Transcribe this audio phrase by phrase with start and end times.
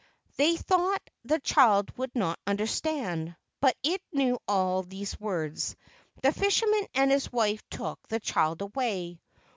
[0.35, 5.75] They thought the child would not understand, but it knew all these words.
[6.23, 9.21] The fisherman and his wife took the child away.